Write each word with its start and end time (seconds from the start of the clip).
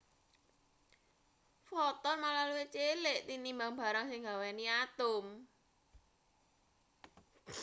foton 1.67 2.15
malah 2.23 2.45
luwih 2.49 2.67
cilik 2.75 3.19
tinimbang 3.27 3.73
barang 3.79 4.05
sing 4.07 4.19
nggaweni 4.21 4.65
atom 4.83 5.25